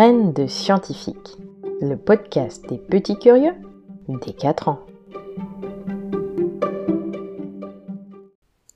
De 0.00 0.46
scientifique, 0.46 1.36
le 1.82 1.94
podcast 1.94 2.66
des 2.70 2.78
petits 2.78 3.18
curieux 3.18 3.52
des 4.08 4.32
4 4.32 4.68
ans. 4.68 4.80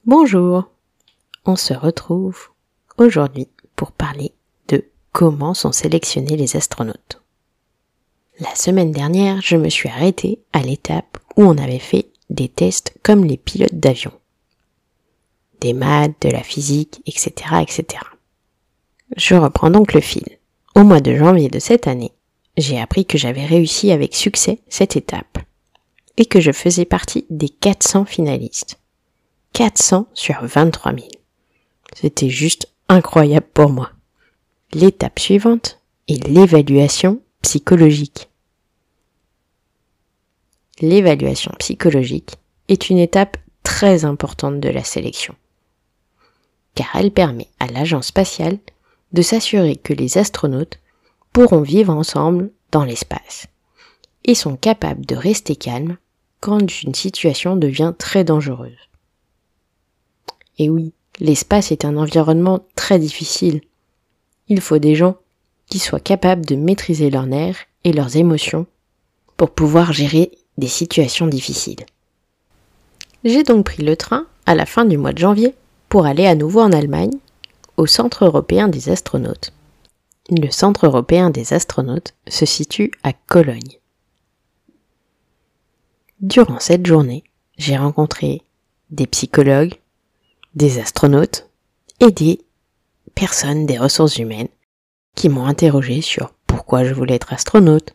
Bonjour, 0.04 0.64
on 1.46 1.56
se 1.56 1.72
retrouve 1.72 2.50
aujourd'hui 2.98 3.48
pour 3.74 3.92
parler 3.92 4.34
de 4.68 4.84
comment 5.12 5.54
sont 5.54 5.72
sélectionnés 5.72 6.36
les 6.36 6.56
astronautes. 6.56 7.22
La 8.38 8.54
semaine 8.54 8.92
dernière, 8.92 9.40
je 9.40 9.56
me 9.56 9.70
suis 9.70 9.88
arrêtée 9.88 10.40
à 10.52 10.60
l'étape 10.60 11.16
où 11.38 11.44
on 11.44 11.56
avait 11.56 11.78
fait 11.78 12.10
des 12.28 12.50
tests 12.50 12.98
comme 13.02 13.24
les 13.24 13.38
pilotes 13.38 13.80
d'avion. 13.80 14.12
Des 15.62 15.72
maths, 15.72 16.20
de 16.20 16.28
la 16.28 16.42
physique, 16.42 17.00
etc., 17.06 17.62
etc. 17.62 18.04
Je 19.16 19.34
reprends 19.36 19.70
donc 19.70 19.94
le 19.94 20.02
fil. 20.02 20.38
Au 20.74 20.82
mois 20.82 21.00
de 21.00 21.14
janvier 21.14 21.48
de 21.48 21.60
cette 21.60 21.86
année, 21.86 22.10
j'ai 22.56 22.80
appris 22.80 23.06
que 23.06 23.16
j'avais 23.16 23.46
réussi 23.46 23.92
avec 23.92 24.14
succès 24.14 24.58
cette 24.68 24.96
étape 24.96 25.38
et 26.16 26.26
que 26.26 26.40
je 26.40 26.50
faisais 26.50 26.84
partie 26.84 27.26
des 27.30 27.48
400 27.48 28.04
finalistes. 28.06 28.80
400 29.52 30.08
sur 30.14 30.34
23 30.42 30.94
000. 30.94 31.06
C'était 31.94 32.28
juste 32.28 32.68
incroyable 32.88 33.46
pour 33.54 33.70
moi. 33.70 33.92
L'étape 34.72 35.20
suivante 35.20 35.78
est 36.08 36.26
l'évaluation 36.26 37.20
psychologique. 37.42 38.28
L'évaluation 40.80 41.52
psychologique 41.60 42.34
est 42.66 42.90
une 42.90 42.98
étape 42.98 43.36
très 43.62 44.04
importante 44.04 44.58
de 44.58 44.68
la 44.68 44.82
sélection, 44.82 45.36
car 46.74 46.88
elle 46.96 47.12
permet 47.12 47.46
à 47.60 47.68
l'agence 47.68 48.08
spatiale 48.08 48.58
de 49.12 49.22
s'assurer 49.22 49.76
que 49.76 49.92
les 49.92 50.18
astronautes 50.18 50.78
pourront 51.32 51.62
vivre 51.62 51.92
ensemble 51.92 52.50
dans 52.70 52.84
l'espace 52.84 53.46
et 54.24 54.34
sont 54.34 54.56
capables 54.56 55.04
de 55.04 55.16
rester 55.16 55.56
calmes 55.56 55.96
quand 56.40 56.82
une 56.82 56.94
situation 56.94 57.56
devient 57.56 57.92
très 57.96 58.24
dangereuse. 58.24 58.78
Et 60.58 60.70
oui, 60.70 60.92
l'espace 61.18 61.72
est 61.72 61.84
un 61.84 61.96
environnement 61.96 62.60
très 62.76 62.98
difficile. 62.98 63.60
Il 64.48 64.60
faut 64.60 64.78
des 64.78 64.94
gens 64.94 65.16
qui 65.66 65.78
soient 65.78 66.00
capables 66.00 66.44
de 66.44 66.56
maîtriser 66.56 67.10
leurs 67.10 67.26
nerfs 67.26 67.66
et 67.84 67.92
leurs 67.92 68.16
émotions 68.16 68.66
pour 69.36 69.50
pouvoir 69.50 69.92
gérer 69.92 70.30
des 70.58 70.68
situations 70.68 71.26
difficiles. 71.26 71.84
J'ai 73.24 73.42
donc 73.42 73.64
pris 73.64 73.82
le 73.82 73.96
train 73.96 74.26
à 74.46 74.54
la 74.54 74.66
fin 74.66 74.84
du 74.84 74.98
mois 74.98 75.12
de 75.12 75.18
janvier 75.18 75.54
pour 75.88 76.06
aller 76.06 76.26
à 76.26 76.34
nouveau 76.34 76.60
en 76.60 76.72
Allemagne 76.72 77.18
au 77.76 77.86
Centre 77.86 78.24
européen 78.24 78.68
des 78.68 78.88
astronautes. 78.88 79.52
Le 80.30 80.50
Centre 80.50 80.86
européen 80.86 81.30
des 81.30 81.52
astronautes 81.52 82.14
se 82.28 82.46
situe 82.46 82.92
à 83.02 83.12
Cologne. 83.12 83.78
Durant 86.20 86.60
cette 86.60 86.86
journée, 86.86 87.24
j'ai 87.58 87.76
rencontré 87.76 88.42
des 88.90 89.06
psychologues, 89.06 89.74
des 90.54 90.78
astronautes 90.78 91.48
et 92.00 92.10
des 92.10 92.40
personnes 93.14 93.66
des 93.66 93.78
ressources 93.78 94.18
humaines 94.18 94.48
qui 95.14 95.28
m'ont 95.28 95.46
interrogé 95.46 96.00
sur 96.00 96.32
pourquoi 96.46 96.84
je 96.84 96.94
voulais 96.94 97.14
être 97.14 97.32
astronaute 97.32 97.92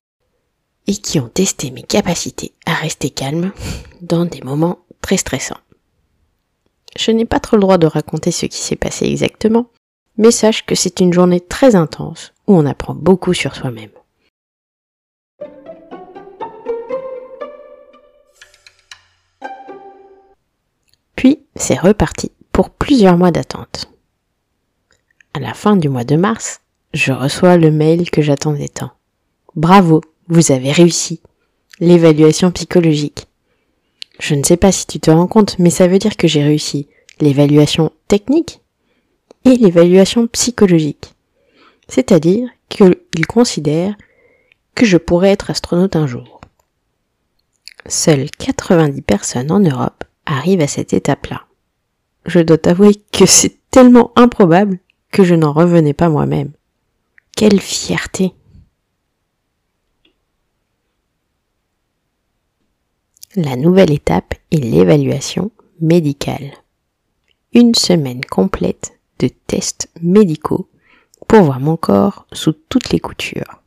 et 0.88 0.96
qui 0.96 1.20
ont 1.20 1.30
testé 1.30 1.72
mes 1.72 1.84
capacités 1.84 2.54
à 2.66 2.74
rester 2.74 3.10
calme 3.10 3.52
dans 4.02 4.26
des 4.26 4.42
moments 4.42 4.80
très 5.02 5.18
stressants. 5.18 5.60
Je 6.98 7.12
n'ai 7.12 7.26
pas 7.26 7.40
trop 7.40 7.56
le 7.56 7.62
droit 7.62 7.78
de 7.78 7.88
raconter 7.88 8.32
ce 8.32 8.46
qui 8.46 8.58
s'est 8.58 8.76
passé 8.76 9.06
exactement, 9.06 9.68
mais 10.18 10.32
sache 10.32 10.66
que 10.66 10.76
c'est 10.76 11.00
une 11.00 11.14
journée 11.14 11.40
très 11.40 11.76
intense 11.76 12.34
où 12.48 12.56
on 12.56 12.66
apprend 12.66 12.94
beaucoup 12.96 13.34
sur 13.34 13.56
soi-même. 13.56 13.92
Puis 21.16 21.40
c'est 21.56 21.80
reparti 21.80 22.32
pour 22.52 22.70
plusieurs 22.70 23.18
mois 23.18 23.32
d'attente. 23.32 23.90
À 25.34 25.40
la 25.40 25.54
fin 25.54 25.76
du 25.76 25.90
mois 25.90 26.04
de 26.04 26.16
mars, 26.16 26.62
je 26.94 27.14
reçois 27.14 27.58
le 27.58 27.72
mail 27.72 28.10
que 28.10 28.22
j'attendais 28.22 28.68
tant. 28.68 28.92
Bravo, 29.56 30.02
vous 30.28 30.52
avez 30.52 30.72
réussi. 30.72 31.22
L'évaluation 31.80 32.52
psychologique. 32.52 33.29
Je 34.20 34.36
ne 34.36 34.44
sais 34.44 34.58
pas 34.58 34.72
si 34.72 34.86
tu 34.86 35.00
te 35.00 35.10
rends 35.10 35.28
compte, 35.28 35.58
mais 35.60 35.70
ça 35.70 35.88
veut 35.88 35.98
dire 35.98 36.18
que 36.18 36.28
j'ai 36.28 36.44
réussi 36.44 36.88
l'évaluation 37.20 37.92
technique 38.08 38.62
et 39.46 39.56
l'évaluation 39.56 40.28
psychologique. 40.28 41.14
C'est-à-dire 41.88 42.50
qu'il 42.68 43.26
considère 43.28 43.96
que 44.76 44.86
je 44.86 44.98
pourrais 44.98 45.32
être 45.32 45.50
astronaute 45.50 45.96
un 45.96 46.06
jour. 46.06 46.42
Seules 47.88 48.30
90 48.30 49.02
personnes 49.02 49.52
en 49.52 49.60
Europe 49.60 50.04
arrivent 50.26 50.62
à 50.62 50.68
cette 50.68 50.94
étape-là. 50.94 51.44
Je 52.26 52.40
dois 52.40 52.58
t'avouer 52.58 52.96
que 53.12 53.26
c'est 53.26 53.58
tellement 53.72 54.12
improbable 54.16 54.80
que 55.12 55.24
je 55.24 55.36
n'en 55.36 55.54
revenais 55.54 55.94
pas 55.94 56.10
moi-même. 56.10 56.52
Quelle 57.36 57.60
fierté 57.60 58.34
La 63.36 63.56
nouvelle 63.56 63.92
étape 63.92 64.34
est 64.50 64.58
l'évaluation 64.58 65.52
médicale. 65.82 66.52
Une 67.54 67.76
semaine 67.76 68.26
complète 68.26 69.00
de 69.20 69.28
tests 69.28 69.88
médicaux 70.02 70.68
pour 71.28 71.44
voir 71.44 71.60
mon 71.60 71.78
corps 71.78 72.26
sous 72.34 72.54
toutes 72.54 72.90
les 72.90 73.00
coutures. 73.00 73.62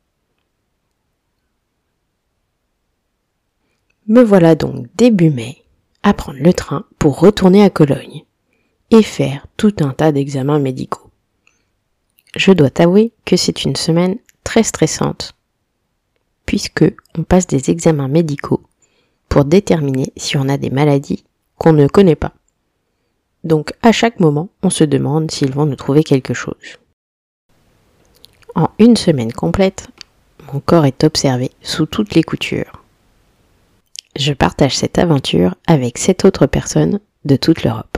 Me 4.07 4.21
voilà 4.21 4.55
donc 4.55 4.87
début 4.97 5.29
mai 5.29 5.63
à 6.03 6.13
prendre 6.13 6.39
le 6.41 6.51
train 6.51 6.83
pour 6.99 7.21
retourner 7.21 7.63
à 7.63 7.69
Cologne 7.69 8.25
et 8.91 9.01
faire 9.01 9.47
tout 9.55 9.75
un 9.79 9.91
tas 9.91 10.11
d'examens 10.11 10.59
médicaux. 10.59 11.09
Je 12.35 12.51
dois 12.51 12.69
t'avouer 12.69 13.13
que 13.23 13.37
c'est 13.37 13.63
une 13.63 13.77
semaine 13.77 14.17
très 14.43 14.63
stressante 14.63 15.37
puisque 16.45 16.83
on 17.17 17.23
passe 17.23 17.47
des 17.47 17.69
examens 17.69 18.09
médicaux 18.09 18.67
déterminer 19.41 20.13
si 20.15 20.37
on 20.37 20.47
a 20.47 20.57
des 20.57 20.69
maladies 20.69 21.23
qu'on 21.57 21.73
ne 21.73 21.87
connaît 21.87 22.15
pas. 22.15 22.33
Donc 23.43 23.73
à 23.81 23.91
chaque 23.91 24.19
moment, 24.19 24.49
on 24.61 24.69
se 24.69 24.83
demande 24.83 25.31
s'ils 25.31 25.51
vont 25.51 25.65
nous 25.65 25.75
trouver 25.75 26.03
quelque 26.03 26.33
chose. 26.33 26.77
En 28.55 28.69
une 28.77 28.95
semaine 28.95 29.33
complète, 29.33 29.89
mon 30.53 30.59
corps 30.59 30.85
est 30.85 31.03
observé 31.03 31.51
sous 31.61 31.87
toutes 31.87 32.13
les 32.13 32.23
coutures. 32.23 32.83
Je 34.15 34.33
partage 34.33 34.77
cette 34.77 34.99
aventure 34.99 35.55
avec 35.65 35.97
sept 35.97 36.23
autres 36.23 36.45
personnes 36.45 36.99
de 37.25 37.35
toute 37.35 37.63
l'Europe. 37.63 37.97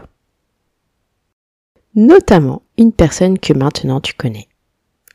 Notamment 1.96 2.62
une 2.78 2.94
personne 2.94 3.38
que 3.38 3.54
maintenant 3.54 4.00
tu 4.00 4.14
connais, 4.14 4.48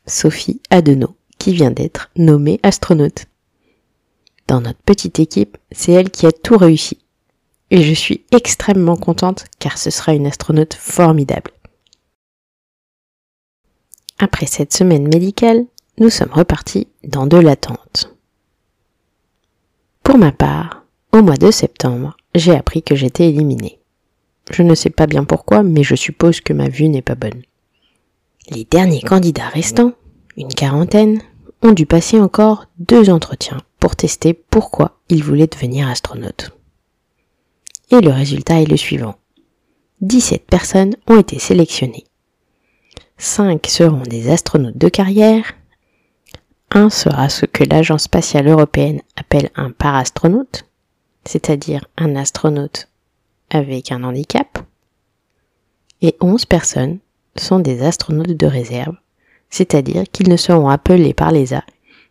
Sophie 0.07 0.61
Adenau, 0.71 1.17
qui 1.39 1.53
vient 1.55 1.71
d'être 1.71 2.11
nommée 2.17 2.61
astronaute. 2.63 3.27
Dans 4.51 4.61
notre 4.61 4.83
petite 4.83 5.21
équipe, 5.21 5.59
c'est 5.71 5.93
elle 5.93 6.11
qui 6.11 6.27
a 6.27 6.33
tout 6.33 6.57
réussi. 6.57 6.99
Et 7.71 7.85
je 7.85 7.95
suis 7.95 8.25
extrêmement 8.33 8.97
contente 8.97 9.45
car 9.61 9.79
ce 9.79 9.91
sera 9.91 10.13
une 10.13 10.27
astronaute 10.27 10.75
formidable. 10.75 11.53
Après 14.19 14.47
cette 14.47 14.73
semaine 14.73 15.07
médicale, 15.07 15.67
nous 15.99 16.11
sommes 16.11 16.33
repartis 16.33 16.89
dans 17.05 17.29
de 17.29 17.37
l'attente. 17.37 18.13
Pour 20.03 20.19
ma 20.19 20.33
part, 20.33 20.83
au 21.13 21.23
mois 21.23 21.37
de 21.37 21.53
septembre, 21.53 22.17
j'ai 22.35 22.57
appris 22.57 22.83
que 22.83 22.97
j'étais 22.97 23.29
éliminée. 23.29 23.79
Je 24.51 24.65
ne 24.65 24.75
sais 24.75 24.91
pas 24.91 25.07
bien 25.07 25.23
pourquoi, 25.23 25.63
mais 25.63 25.85
je 25.85 25.95
suppose 25.95 26.41
que 26.41 26.53
ma 26.53 26.69
vue 26.69 26.89
n'est 26.89 27.03
pas 27.03 27.15
bonne. 27.15 27.43
Les 28.49 28.65
derniers 28.65 29.03
candidats 29.03 29.47
restants, 29.47 29.93
une 30.37 30.53
quarantaine, 30.53 31.23
ont 31.63 31.71
dû 31.71 31.87
passer 31.87 32.19
encore 32.19 32.67
deux 32.81 33.11
entretiens 33.11 33.61
pour 33.81 33.97
tester 33.97 34.35
pourquoi 34.35 35.01
ils 35.09 35.25
voulaient 35.25 35.47
devenir 35.47 35.89
astronautes. 35.89 36.53
Et 37.91 38.01
le 38.01 38.11
résultat 38.11 38.61
est 38.61 38.71
le 38.71 38.77
suivant. 38.77 39.17
17 40.03 40.47
personnes 40.47 40.95
ont 41.09 41.19
été 41.19 41.39
sélectionnées. 41.39 42.05
5 43.19 43.67
seront 43.67 44.03
des 44.03 44.31
astronautes 44.31 44.79
de 44.79 44.89
carrière. 44.89 45.53
Un 46.71 46.89
sera 46.89 47.29
ce 47.29 47.47
que 47.47 47.65
l'Agence 47.65 48.05
spatiale 48.05 48.49
européenne 48.49 49.03
appelle 49.17 49.51
un 49.57 49.73
parastronaute, 49.73 50.67
c'est-à-dire 51.25 51.85
un 51.97 52.17
astronaute 52.17 52.89
avec 53.51 53.91
un 53.91 54.05
handicap. 54.05 54.61
Et 56.01 56.17
11 56.21 56.47
personnes 56.47 56.99
sont 57.37 57.59
des 57.59 57.83
astronautes 57.83 58.37
de 58.37 58.47
réserve, 58.47 58.97
c'est-à-dire 59.51 60.05
qu'ils 60.11 60.31
ne 60.31 60.37
seront 60.37 60.69
appelés 60.69 61.13
par 61.13 61.33
l'ESA 61.33 61.65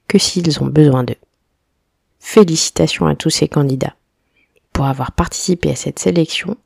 que 0.08 0.20
s'ils 0.20 0.62
ont 0.62 0.68
besoin 0.68 1.04
d'eux. 1.04 1.16
Félicitations 2.20 3.08
à 3.08 3.16
tous 3.16 3.30
ces 3.30 3.48
candidats 3.48 3.96
pour 4.74 4.86
avoir 4.86 5.12
participé 5.12 5.72
à 5.72 5.76
cette 5.76 6.00
sélection 6.00 6.58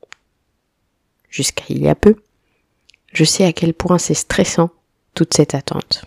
jusqu'à 1.30 1.64
il 1.70 1.82
y 1.82 1.88
a 1.90 1.96
peu. 1.96 2.16
Je 3.12 3.24
sais 3.24 3.46
à 3.46 3.54
quel 3.54 3.74
point 3.74 3.98
c'est 3.98 4.14
stressant 4.14 4.70
toute 5.14 5.34
cette 5.34 5.56
attente. 5.56 6.06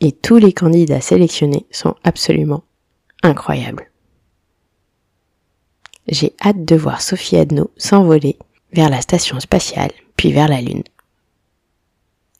et 0.00 0.12
tous 0.12 0.38
les 0.38 0.52
candidats 0.52 1.00
sélectionnés 1.00 1.66
sont 1.70 1.94
absolument 2.04 2.64
incroyables. 3.22 3.90
J'ai 6.08 6.34
hâte 6.44 6.64
de 6.64 6.76
voir 6.76 7.02
Sophie 7.02 7.36
Adno 7.36 7.70
s'envoler 7.76 8.38
vers 8.72 8.88
la 8.88 9.00
station 9.00 9.38
spatiale, 9.40 9.92
puis 10.16 10.32
vers 10.32 10.48
la 10.48 10.60
Lune. 10.60 10.82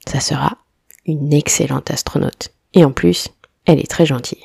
Ça 0.08 0.20
sera 0.20 0.56
une 1.05 1.32
excellente 1.32 1.91
astronaute. 1.91 2.50
Et 2.73 2.85
en 2.85 2.93
plus, 2.93 3.29
elle 3.67 3.79
est 3.81 3.91
très 3.91 4.06
gentille. 4.06 4.44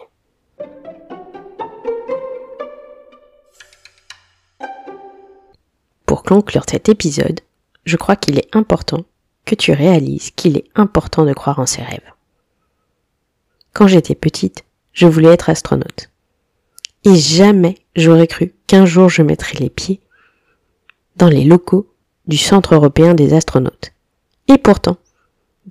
Conclure 6.26 6.66
cet 6.70 6.90
épisode, 6.90 7.40
je 7.86 7.98
crois 7.98 8.16
qu'il 8.16 8.38
est 8.38 8.54
important 8.54 9.06
que 9.46 9.56
tu 9.56 9.72
réalises 9.72 10.32
qu'il 10.32 10.58
est 10.58 10.70
important 10.76 11.24
de 11.24 11.34
croire 11.34 11.60
en 11.60 11.66
ses 11.66 11.84
rêves. 11.84 12.12
Quand 13.74 13.88
j'étais 13.88 14.16
petite, 14.16 14.66
je 14.92 15.06
voulais 15.06 15.34
être 15.34 15.50
astronaute. 15.50 16.10
Et 17.04 17.16
jamais 17.16 17.78
j'aurais 17.96 18.28
cru 18.28 18.56
qu'un 18.68 18.86
jour 18.86 19.10
je 19.10 19.22
mettrais 19.22 19.60
les 19.60 19.70
pieds 19.70 20.02
dans 21.18 21.30
les 21.30 21.44
locaux 21.44 21.88
du 22.28 22.38
Centre 22.38 22.74
européen 22.74 23.14
des 23.14 23.34
astronautes. 23.34 23.92
Et 24.48 24.58
pourtant, 24.58 24.98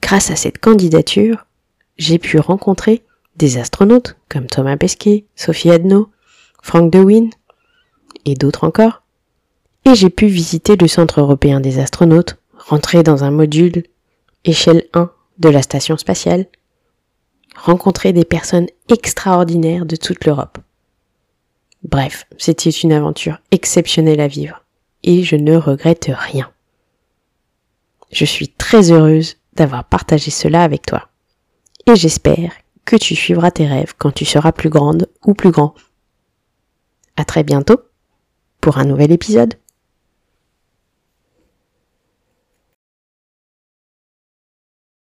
grâce 0.00 0.30
à 0.30 0.36
cette 0.36 0.58
candidature, 0.58 1.46
j'ai 1.96 2.18
pu 2.18 2.38
rencontrer 2.38 3.04
des 3.36 3.58
astronautes 3.58 4.16
comme 4.28 4.46
Thomas 4.46 4.76
Pesquet, 4.76 5.26
Sophie 5.34 5.70
Adno, 5.70 6.10
Frank 6.62 6.90
DeWin 6.92 7.30
et 8.24 8.34
d'autres 8.34 8.64
encore. 8.64 9.03
Et 9.86 9.94
j'ai 9.94 10.10
pu 10.10 10.26
visiter 10.26 10.76
le 10.76 10.88
Centre 10.88 11.20
européen 11.20 11.60
des 11.60 11.78
astronautes, 11.78 12.36
rentrer 12.56 13.02
dans 13.02 13.22
un 13.22 13.30
module 13.30 13.84
échelle 14.44 14.84
1 14.94 15.10
de 15.38 15.48
la 15.48 15.62
station 15.62 15.96
spatiale, 15.96 16.46
rencontrer 17.54 18.12
des 18.12 18.24
personnes 18.24 18.66
extraordinaires 18.88 19.84
de 19.84 19.96
toute 19.96 20.24
l'Europe. 20.24 20.58
Bref, 21.82 22.24
c'était 22.38 22.70
une 22.70 22.92
aventure 22.92 23.38
exceptionnelle 23.50 24.20
à 24.20 24.28
vivre, 24.28 24.64
et 25.02 25.22
je 25.22 25.36
ne 25.36 25.56
regrette 25.56 26.10
rien. 26.10 26.50
Je 28.10 28.24
suis 28.24 28.48
très 28.48 28.90
heureuse 28.90 29.36
d'avoir 29.52 29.84
partagé 29.84 30.30
cela 30.30 30.62
avec 30.62 30.86
toi, 30.86 31.08
et 31.86 31.94
j'espère 31.94 32.52
que 32.86 32.96
tu 32.96 33.14
suivras 33.14 33.50
tes 33.50 33.66
rêves 33.66 33.94
quand 33.98 34.12
tu 34.12 34.24
seras 34.24 34.52
plus 34.52 34.70
grande 34.70 35.08
ou 35.26 35.34
plus 35.34 35.50
grand. 35.50 35.74
À 37.16 37.24
très 37.24 37.44
bientôt 37.44 37.80
pour 38.60 38.78
un 38.78 38.84
nouvel 38.84 39.12
épisode. 39.12 39.54